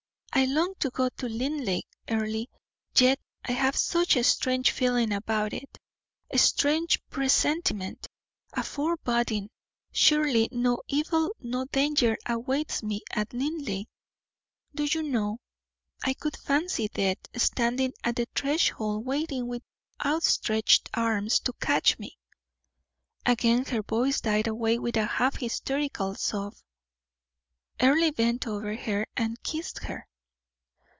[0.33, 2.45] "I long to go to Linleigh, Earle,
[2.97, 5.77] yet I have such a strange feeling about it,
[6.31, 8.07] a strange presentiment,
[8.53, 9.49] a foreboding;
[9.91, 13.85] surely no evil, no danger awaits me at Linleigh.
[14.73, 15.39] Do you know,
[16.01, 19.63] I could fancy death standing at the threshold waiting with
[20.03, 22.17] outstretched arms to catch me."
[23.25, 26.55] Again her voice died away with a half hysterical sob.
[27.81, 30.07] Earle bent over her and kissed her.